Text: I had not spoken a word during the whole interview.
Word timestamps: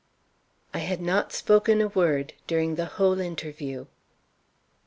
I 0.73 0.79
had 0.79 0.99
not 0.99 1.31
spoken 1.31 1.79
a 1.79 1.87
word 1.87 2.33
during 2.47 2.73
the 2.73 2.85
whole 2.87 3.19
interview. 3.19 3.85